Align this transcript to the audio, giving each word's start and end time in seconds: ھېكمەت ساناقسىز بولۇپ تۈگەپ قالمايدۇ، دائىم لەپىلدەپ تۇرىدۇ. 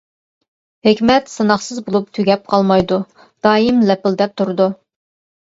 ھېكمەت 0.87 1.29
ساناقسىز 1.33 1.81
بولۇپ 1.89 2.07
تۈگەپ 2.19 2.49
قالمايدۇ، 2.55 2.99
دائىم 3.49 3.87
لەپىلدەپ 3.93 4.35
تۇرىدۇ. 4.43 4.69